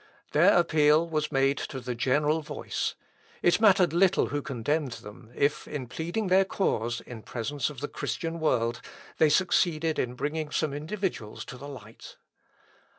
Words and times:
Their 0.31 0.57
appeal 0.57 1.07
was 1.07 1.31
made 1.31 1.59
to 1.59 1.79
the 1.79 1.93
general 1.93 2.41
voice. 2.41 2.95
It 3.43 3.61
mattered 3.61 3.93
little 3.93 4.29
who 4.29 4.41
condemned 4.41 4.93
them, 4.93 5.31
if, 5.35 5.67
in 5.67 5.85
pleading 5.85 6.25
their 6.25 6.43
cause 6.43 7.01
in 7.01 7.21
presence 7.21 7.69
of 7.69 7.81
the 7.81 7.87
Christian 7.87 8.39
world, 8.39 8.81
they 9.19 9.29
succeeded 9.29 9.99
in 9.99 10.15
bringing 10.15 10.49
some 10.49 10.73
individuals 10.73 11.45
to 11.45 11.55
the 11.59 11.67
light. 11.69 12.17